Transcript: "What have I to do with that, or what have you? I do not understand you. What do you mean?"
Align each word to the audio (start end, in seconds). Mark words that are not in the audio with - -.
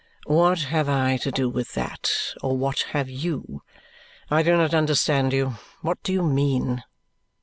"What 0.25 0.61
have 0.61 0.89
I 0.89 1.17
to 1.17 1.29
do 1.31 1.47
with 1.47 1.75
that, 1.75 2.09
or 2.41 2.57
what 2.57 2.79
have 2.93 3.07
you? 3.07 3.61
I 4.31 4.41
do 4.41 4.57
not 4.57 4.73
understand 4.73 5.31
you. 5.31 5.57
What 5.81 6.01
do 6.01 6.11
you 6.11 6.23
mean?" 6.23 6.81